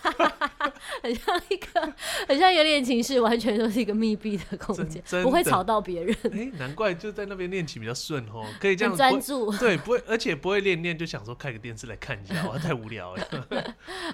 [1.02, 1.94] 很像一个
[2.28, 6.14] 很像一个练琴室，完全都是一个密闭的空间，不会吵到别人。
[6.24, 9.50] 哎、欸，难怪就在那边练琴比较顺哦，可以这样专注。
[9.58, 13.28] 对，不会，而且不会练练就想说开个电视来看一下，哇，太无聊了。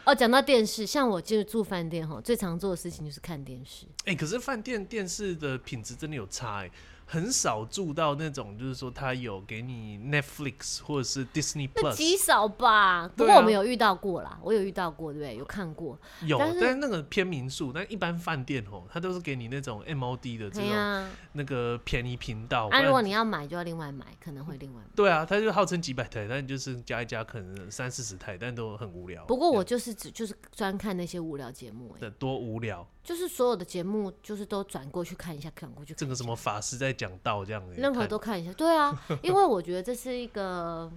[0.05, 3.87] 哦，讲到电视，像我就是住饭店哈，最常做的事情就是看电视。
[4.05, 6.71] 哎、欸，可是饭店电视的品质真的有差哎。
[7.11, 13.09] 很少住到那种，就是说他有给你 Netflix 或者是 Disney Plus，极少吧。
[13.09, 15.37] 不过我们有遇到过啦，我有遇到过，对不对？
[15.37, 15.99] 有看过。
[16.27, 22.69] 有，但那个偏民宿，但一般饭店哦，它都是给你那种 MOD 的这种那个便宜频道。
[22.71, 24.91] 那、啊、如果你要买，就要另外买，可能会另外买。
[24.95, 29.25] 对啊，它就号称几百台，但就是加一加，可能三四十台，但都很无聊。
[29.25, 32.87] 不过我就是只就是专看那些无聊节目，的多无聊。
[33.09, 35.99] 就是所有的节目，就是都转过去看一下，转过去看。
[35.99, 38.53] 这个什么法师在讲道这样的，任何都看一下。
[38.53, 40.93] 对啊，因为我觉得这是一个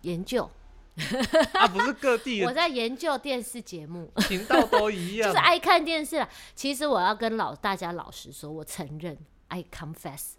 [0.00, 0.50] 研究。
[1.52, 2.42] 啊，不是各地。
[2.48, 6.26] 我在研究电视节目，频道都一样， 就是爱看电视了。
[6.54, 10.30] 其实我要跟老大家老实说，我承认，I confess。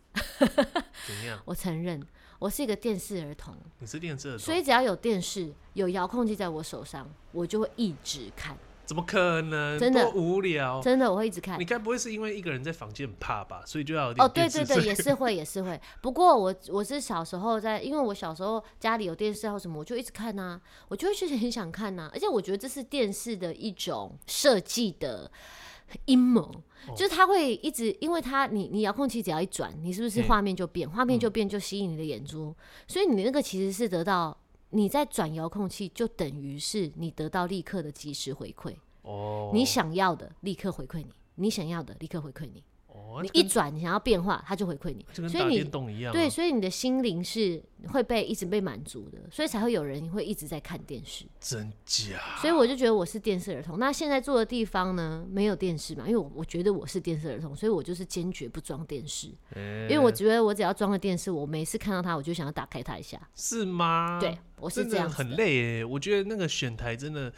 [1.06, 1.40] 怎样？
[1.46, 2.04] 我承认，
[2.40, 3.56] 我是一个电视儿童。
[3.78, 8.58] 你是电视儿童，所以只要有电视、有遥控器在我手上，我就会一直看。
[8.88, 9.78] 怎么可能？
[9.78, 11.60] 真的无聊，真的我会一直看。
[11.60, 13.62] 你该不会是因为一个人在房间很怕吧？
[13.66, 15.80] 所以就要有哦，对对对，也是会也是会。
[16.02, 22.12] 不过我我是小时候在，因为我小时候家里有电视或什么，我就一直看呐、啊，我就会觉得很想看呐、啊。
[22.14, 25.30] 而且我觉得这是电视的一种设计的
[26.06, 30.90] 阴谋，哦、就是它会一直，因为它你你遥控器只要一转，你是不是画面就变？
[30.90, 32.56] 画、嗯、面就变就吸引你的眼珠，
[32.88, 34.38] 所以你那个其实是得到
[34.70, 38.76] 你在转遥控器，就等于是你得到立刻的及时回馈。
[39.04, 42.64] 哦，你想要的立刻回馈你，你想要的立刻回馈你。
[42.98, 45.06] 哦，你一转，你想要变化，它就回馈你。
[45.30, 45.64] 所以你
[46.12, 51.26] 对，所以你的心灵是会被一直被满足的，所以才会有人会一直在看电视。
[51.40, 52.20] 真假？
[52.42, 53.78] 所以我就觉得我是电视儿童。
[53.78, 56.06] 那现在住的地方呢，没有电视嘛？
[56.08, 59.28] 因为我我觉得我是电视儿童，所以我就是坚决不装电视。
[59.56, 63.20] 因为我觉得我只要装了电视，我每次看到它，我就想要打开它一下。
[63.36, 64.20] 是吗？
[64.20, 65.10] 对，我是这样。
[65.10, 67.32] 很累诶，我觉得那个选台真的。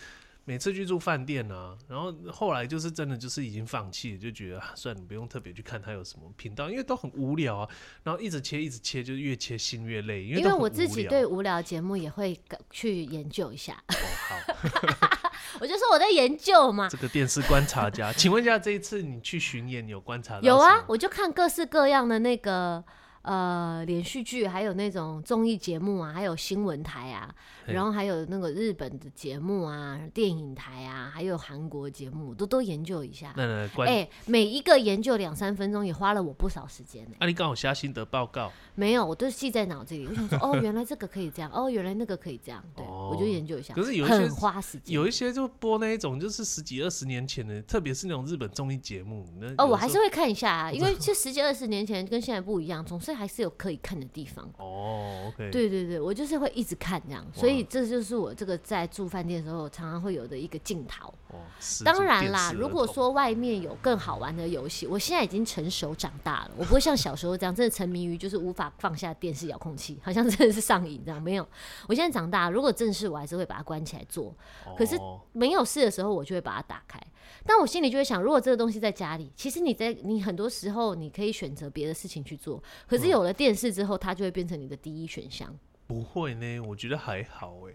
[0.50, 7.70] 每次去住饭店啊，然后后来就是真的就是已经放弃了，就觉得、啊、算了，不用特别去看它有什么频道，因为都很无聊啊。
[8.02, 10.24] 然后一直切一直切，就越切心越累。
[10.24, 12.36] 因为，因为我自己对无聊节目也会
[12.72, 13.80] 去研究一下。
[13.90, 13.94] 哦，
[14.28, 15.20] 好，
[15.62, 16.90] 我就说我在研究嘛。
[16.90, 20.42] 这个电视观察家，请问一下，这一次你去巡演有观察到？
[20.42, 22.84] 有啊，我就看各式各样的那个。
[23.22, 27.30] 呃，连续剧还有那种综艺节目啊，还有新闻台啊，
[27.66, 33.34] 然后还有那个日本的节目啊，电影台啊，还有韩国节目，都都研究一下。
[33.36, 37.26] 哎、欸，每一个研究两三分钟，也花了我不少时间呢、欸。
[37.26, 38.52] 啊，你刚好写心得报告？
[38.76, 40.08] 没有，我都记在脑子里。
[40.08, 42.64] 我想说， 哦，原来这个可以这样，哦，原来那个可以这样。
[42.74, 43.74] 对，哦、我就研究一下。
[43.74, 49.28] 可是有一些很花时间，有一些就播那一种，就是十几二十年前的，特别是那种日本综艺节目。
[49.40, 53.09] 那哦，我还是会看一下啊，因为这十几二十年前跟现在不一样，总是。
[53.10, 55.26] 这还是有可以看的地方哦。
[55.26, 61.12] Oh, OK，对对对，我就是会一直看这样，所以这就是我这个在住饭店的时候常常会有的一个镜头。
[61.32, 61.42] Oh,
[61.84, 71.20] 当然啦，如果说外面有更好玩的游戏，我现在已经成熟长大了，我不会像小时候这样真的沉迷于就是无法放下电视遥控器，好像真的是上瘾这样。
[71.20, 71.48] 没有，
[71.88, 74.32] 我现在长大，如果正事我还是会把它关起来做。
[74.78, 74.96] 可是
[75.32, 77.00] 没有事的时候，我就会把它打开。
[77.46, 82.62] 但我心里就会想，如果这个东西在家里，其实你在你很多时候你可以选择别的事情去做。
[82.88, 85.54] 可是有了电视之后，它就会变成你的第一选项。
[85.88, 87.74] 不会呢，我觉得还好哎。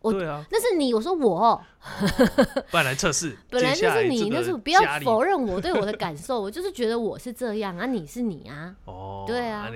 [0.00, 1.62] 我对啊，那是你，我说我，哦、
[2.72, 3.36] 不然来测试。
[3.48, 8.74] 本来就是你，那是不要否认我对我的感受，我就是觉得我是这样啊，你是你啊。
[8.86, 9.70] 哦，对啊，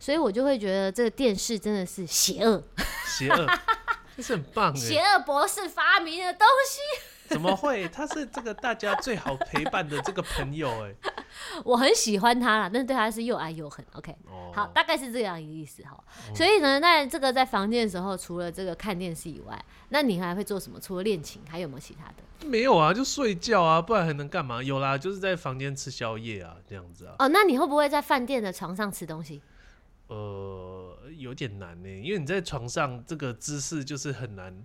[0.00, 2.62] 所以我就会觉得这个电视真的是邪恶，
[3.04, 3.46] 邪恶，
[4.16, 6.80] 这是很棒的，邪恶博士发明的东西。
[7.28, 7.88] 怎么会？
[7.88, 10.94] 他是这个大家最好陪伴的这个朋友哎，
[11.64, 13.84] 我很喜欢他啦，但是对他是又爱又恨。
[13.92, 16.02] OK，哦，好，大概是这样一个意思哈。
[16.34, 20.80] 所以呢，那这个在房间的时候，除了这个看电视以外，那你还会做什么？
[20.80, 22.46] 除了练琴，还有没有其他的？
[22.46, 24.62] 没有啊，就睡觉啊，不然还能干嘛？
[24.62, 27.14] 有啦，就是在房间吃宵夜啊，这样子啊。
[27.18, 29.42] 哦，那你会不会在饭店的床上吃东西？
[30.08, 34.64] 呃，有点难呢，因为你在床上这个姿势就是很难。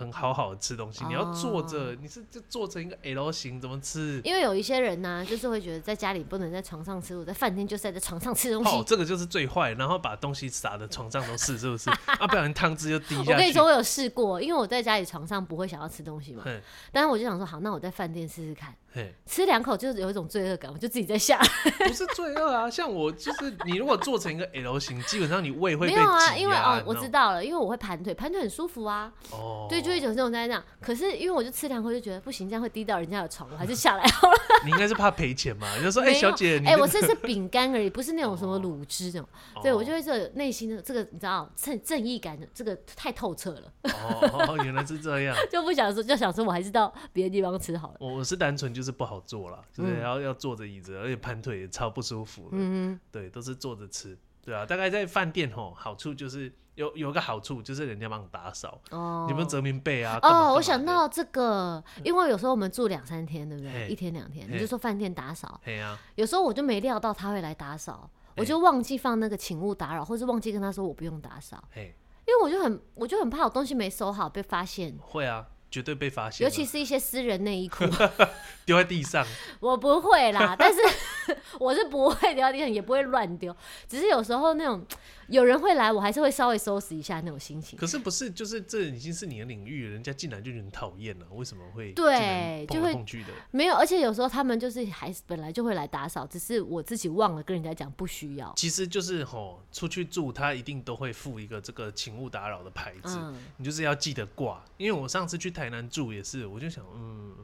[0.00, 1.04] 很好好的吃东西。
[1.04, 4.18] 哦、你要坐着，你是就做成一个 L 型，怎么吃？
[4.24, 8.70] 因为有一些人呢、啊，就是会觉得在家里不能在床上吃，我在饭店就是在在床上吃东西。
[8.70, 11.90] 哦，这个就是最坏，然后把东西撒的床上都是，是不是？
[12.18, 13.30] 啊，不然汤汁就滴下去。
[13.32, 16.42] 我跟你说，我有试过，因为我在家里床上不会想要吃东西嘛，
[16.90, 18.74] 但是我就想说，好，那我在饭店试试看。
[18.92, 21.40] 嘿吃两口就是有一种罪恶感， 我就自己在下。
[21.86, 25.94] 不是罪恶啊，像我就是你如果做成一个 L 型，基本上你胃会被。
[25.94, 29.12] 没有啊，因为哦，我知道了，因为我会盘腿，盘腿很舒服啊。
[29.30, 29.66] 哦。
[29.68, 30.62] 对，就会有这种在那。
[30.80, 34.34] 可是因为我就吃两口就觉得不行，这样会滴到人家的床，我还是下来好了。
[34.64, 35.68] 你应该是怕赔钱嘛？
[35.76, 39.28] 你 就说哎，小姐，哎，我这是饼干而已，不是那种什么卤汁这种。
[39.62, 43.62] 对，我就会这内心的这个你知道正正义感的这个太透彻了。
[43.84, 45.36] 哦，原来是这样。
[45.50, 47.94] 就不想说，就想说我还是到别的地方吃好了。
[48.00, 49.64] 我是单纯就是不好坐了。
[49.72, 52.48] 就是，然后要坐着椅子，而且盘腿也超不舒服。
[52.52, 54.16] 嗯哼，对，都是坐着吃。
[54.42, 58.80] 对啊，大概在饭店吼，好处就是有有个好处就是人家帮你打扫。
[58.90, 59.26] 哦。
[59.28, 60.18] 你们折棉被啊？
[60.22, 63.88] 哦，我想到这个，因为有时候我们住两三天，对不对？
[63.88, 65.60] 一天两天，你就说饭店打扫。
[65.64, 65.98] 对啊。
[66.14, 71.62] 有时候我就没料到他会来打扫，我就忘记放那个请勿打扰，或是忘记跟他说我不用打扫。
[71.74, 74.96] 因为我就很，我就很怕我东西没收好被发现。
[75.00, 75.46] 会啊。
[75.70, 77.84] 绝对被发现，尤其是一些私人内衣裤
[78.66, 79.26] 丢在地上。
[79.60, 80.80] 我不会啦，但是
[81.60, 83.54] 我是不会丢在地上，也不会乱丢，
[83.88, 84.84] 只是有时候那种。
[85.30, 87.78] 有人会来，我还是会稍微收拾一下那种心情。
[87.78, 91.26] 可是不是，就是这已经是你的领域，人家进来就很讨厌了。
[91.30, 93.74] 为什么会对就会的没有？
[93.74, 98.52] 而且有时候他们就是还是本来就会来打扫，只是我自己忘了跟人家讲不需要。
[98.56, 104.62] 其实就是吼，出去住他一定都会附一个这个请勿打扰的牌子，嗯、你就是要记得挂。
[104.76, 107.34] 因为我上次去台南住也是，我就想嗯。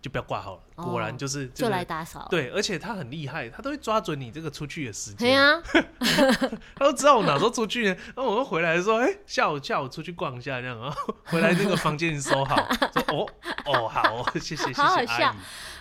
[0.00, 2.26] 就不要挂好了，果然就是就来打扫。
[2.30, 5.28] 对，而且他很厉害，他都会抓准你这个出去的时间。
[5.28, 5.62] 对啊，
[6.74, 12.56] 他都知道我哪时候出去，然后我们回来说，哎，下午下午出去逛一下这样，然后 回来那个房间收好。
[12.94, 13.26] 说哦
[13.66, 14.82] 哦好，谢谢谢谢。
[14.82, 15.34] 好好笑，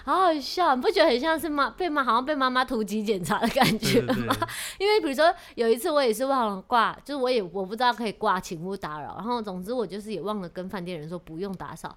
[0.03, 4.35] 好好笑，你不觉得很像是妈被妈好像被妈妈突击检查的感觉吗？
[4.79, 9.15] 因为比如说有一次我也是忘了挂，就是我也我不知道可以挂，请勿打扰。
[9.15, 11.95] 然后总之我就是也忘了跟饭店人说不用打扫。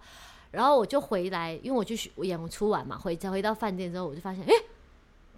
[0.53, 4.53] 然后我就回来，因为我去演出完嘛，回家回到饭店之后，我就发现，哎，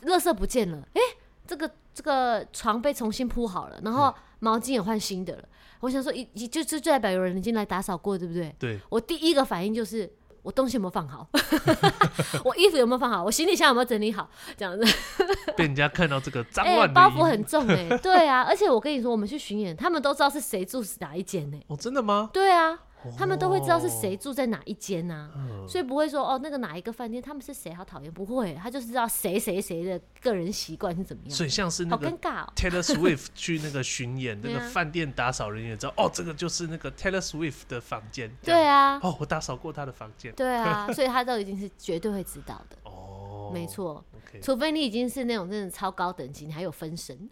[0.05, 1.00] 垃圾不见了，哎，
[1.46, 5.44] 这个这个床被重新铺好了，然后毛巾也换新的了。
[5.81, 8.55] 我想说，一就就代表有人已经来打扫过，对不对？
[8.59, 8.79] 对。
[8.88, 10.11] 我第一个反应就是，
[10.42, 11.29] 我东西有没有放好？
[12.42, 13.22] 我衣服有没有放好？
[13.22, 14.29] 我行李箱有没有整理好？
[14.57, 14.85] 这样子。
[15.57, 21.61] 被人家看到这个 脏乱的包袱很重哎，对啊，而且我跟你说，我们去巡演，他们都知道是谁住哪一间呢？
[21.66, 22.31] 哦，真的吗？
[22.33, 22.79] 对啊。
[23.17, 31.31] 他们都会知道是谁住在哪一间呐、啊，哦、所以不会说哦，那个哪一个饭店他们是谁，好讨厌，不会，他就是知道谁谁谁的个人习惯是怎么样。
[31.35, 32.11] 所以像是那个
[32.57, 38.31] Taylor Swift 去那个巡演， 那个饭店打扫人员知道哦，这个就是那个 Taylor Swift 的房间。
[38.43, 40.33] 对啊，哦，我打扫过他的房间。
[40.35, 42.77] 对啊，所以他都已经是绝对会知道的。
[42.85, 44.05] 哦，没错
[44.43, 47.17] 除非你已经是那种真的超高等级，你还有分身。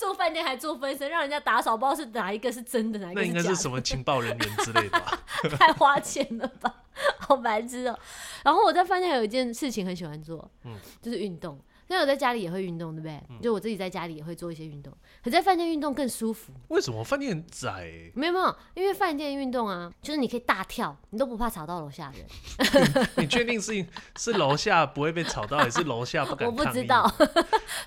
[0.00, 3.20] 住饭店还做分身，让人家打扫，不知道是哪一个是真的，哪一个。
[3.20, 5.20] 那应该是什么情报人员之类的吧？
[5.58, 6.74] 太花钱了吧，
[7.18, 8.00] 好白痴哦、喔。
[8.44, 11.60] 然后我在饭店有一件事情很喜欢做，嗯，就是运动。
[11.90, 13.20] 因为我在家里也会运动，对不对？
[13.30, 16.52] 嗯、就我自己在家里也会做一些运动，可在饭店运动更舒服。
[16.68, 18.12] 为什么饭店很窄、欸？
[18.14, 23.06] 没有没有，因为饭店运动啊，就是你可以大跳，你都不怕吵到楼下人。
[23.18, 23.84] 你确定是
[24.16, 26.46] 是楼下不会被吵到，还是楼下不敢？
[26.46, 27.12] 我不知道，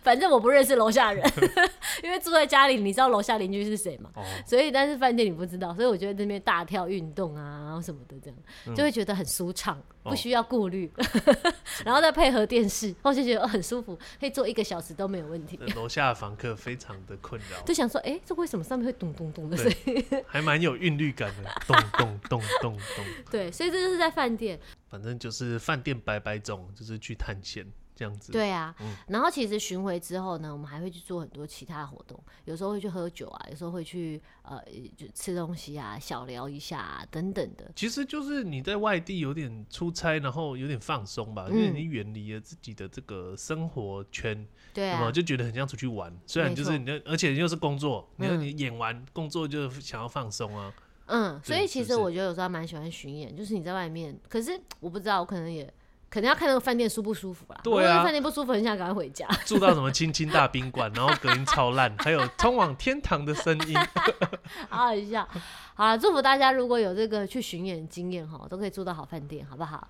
[0.01, 1.23] 反正我不认识楼下人，
[2.03, 4.09] 因为住在家里，你知道楼下邻居是谁嘛？
[4.15, 11.53] 哦、所以但是饭店你不知道，所以我觉得那边大跳运动啊，什么的这样，就会觉得很舒畅，不需要顾虑，哦、
[11.85, 13.92] 然后再配合电视，我就觉得很舒服。
[14.19, 15.57] 可以坐一个小时都没有问题。
[15.75, 20.05] 楼下的房客非常的困扰， 就想说，哎、欸，这为什么上面会咚咚咚的声音？
[20.27, 23.05] 还蛮有韵律感的， 咚咚咚咚咚。
[23.29, 24.59] 对，所以这就是在饭店。
[24.89, 27.65] 反正就是饭店百百种，就是去探险。
[28.03, 34.61] 这样子对啊，嗯、然后其实巡回之后呢，我们还会去做很多其他活动，有时候会去喝酒啊，有时候会去呃
[34.97, 37.71] 就吃东西啊，小聊一下啊等等的。
[37.77, 46.13] 其实就是你在外地有点出差，然后有点放松吧，嗯、因为你远离了自己的这个生活圈，对啊，就觉得很像出去玩。
[46.27, 50.73] 虽然就是你，错而且又是工作，你说你演完、嗯、工作就想要放松啊。
[51.05, 55.73] 嗯，所以其实我觉得有时候还蛮喜欢巡演，就是你在外面，可是我不知道，我可能也。
[56.13, 57.59] 可能要看那个饭店舒不舒服啦。
[57.63, 59.27] 对啊，饭店不舒服，很想赶快回家。
[59.47, 63.75] 住到什么青青大宾馆，然后隔音超烂，还有通往天堂的声音，
[64.69, 65.27] 好好笑。
[65.73, 69.87] 好了，祝福大家，如果有这个去巡演经验哈，都可以住到好饭店，好不好？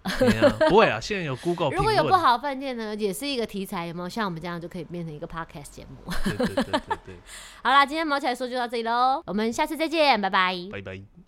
[0.69, 1.71] 不会啊，现在有 Google。
[1.75, 4.07] 如果有不好饭店呢，也是一个题材，有没有？
[4.07, 6.09] 像我们这样就可以变成一个 Podcast 节目。
[6.23, 7.15] 对对对对对。
[7.61, 10.55] 好啦，今天毛起来说就到这里喽，我们下次再见，拜拜。
[10.71, 11.22] 拜拜。